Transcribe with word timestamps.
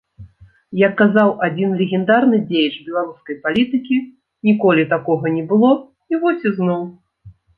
Як 0.87 0.93
казаў 1.01 1.29
адзін 1.47 1.75
легендарны 1.81 2.37
дзеяч 2.51 2.71
беларускай 2.87 3.35
палітыкі, 3.45 3.95
ніколі 4.49 4.83
такога 4.97 5.25
не 5.37 5.43
было, 5.51 5.69
і 6.15 6.21
вось 6.27 6.47
ізноў! 6.51 6.83